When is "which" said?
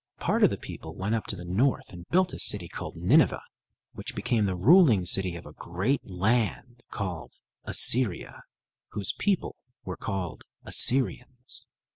3.91-4.15